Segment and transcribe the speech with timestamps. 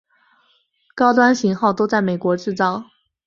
[0.95, 2.85] 高端型号都在美国制造。